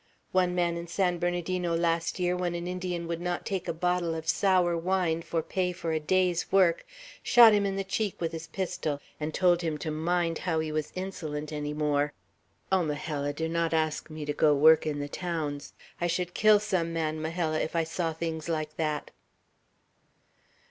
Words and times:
One 0.31 0.55
man 0.55 0.77
in 0.77 0.87
San 0.87 1.19
Bernardino 1.19 1.75
last 1.77 2.17
year, 2.17 2.35
when 2.35 2.55
an 2.55 2.65
Indian 2.65 3.07
would 3.07 3.21
not 3.21 3.45
take 3.45 3.67
a 3.67 3.71
bottle 3.71 4.15
of 4.15 4.27
sour 4.27 4.75
wine 4.75 5.21
for 5.21 5.43
pay 5.43 5.71
for 5.71 5.91
a 5.91 5.99
day's 5.99 6.51
work, 6.51 6.87
shot 7.21 7.53
him 7.53 7.67
in 7.67 7.75
the 7.75 7.83
cheek 7.83 8.19
with 8.19 8.31
his 8.31 8.47
pistol, 8.47 8.99
and 9.19 9.31
told 9.31 9.61
him 9.61 9.77
to 9.77 9.91
mind 9.91 10.39
how 10.39 10.59
he 10.59 10.71
was 10.71 10.91
insolent 10.95 11.53
any 11.53 11.75
more! 11.75 12.13
Oh, 12.71 12.81
Majella, 12.81 13.31
do 13.31 13.47
not 13.47 13.75
ask 13.75 14.09
me 14.09 14.25
to 14.25 14.33
go 14.33 14.55
work 14.55 14.87
in 14.87 14.97
the 14.97 15.07
towns! 15.07 15.73
I 16.01 16.07
should 16.07 16.33
kill 16.33 16.59
some 16.59 16.91
man, 16.91 17.21
Majella, 17.21 17.59
if 17.59 17.75
I 17.75 17.83
saw 17.83 18.11
things 18.11 18.49
like 18.49 18.77
that." 18.77 19.11